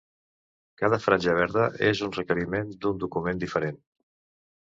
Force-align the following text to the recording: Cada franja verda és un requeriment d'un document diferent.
Cada 0.81 0.97
franja 1.03 1.33
verda 1.39 1.67
és 1.89 2.01
un 2.09 2.15
requeriment 2.17 2.73
d'un 2.85 3.03
document 3.05 3.43
diferent. 3.45 3.77